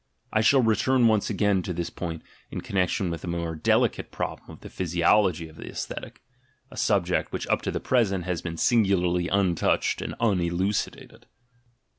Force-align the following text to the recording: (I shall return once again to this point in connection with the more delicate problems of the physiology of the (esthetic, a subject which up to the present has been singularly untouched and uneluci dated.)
(I 0.33 0.41
shall 0.41 0.63
return 0.63 1.05
once 1.07 1.29
again 1.29 1.61
to 1.61 1.73
this 1.73 1.91
point 1.91 2.23
in 2.49 2.61
connection 2.61 3.11
with 3.11 3.21
the 3.21 3.27
more 3.27 3.53
delicate 3.55 4.09
problems 4.11 4.49
of 4.49 4.61
the 4.61 4.69
physiology 4.71 5.47
of 5.47 5.57
the 5.57 5.67
(esthetic, 5.67 6.23
a 6.71 6.75
subject 6.77 7.31
which 7.31 7.45
up 7.49 7.61
to 7.61 7.71
the 7.71 7.79
present 7.79 8.23
has 8.23 8.41
been 8.41 8.57
singularly 8.57 9.27
untouched 9.27 10.01
and 10.01 10.15
uneluci 10.19 10.89
dated.) 10.93 11.27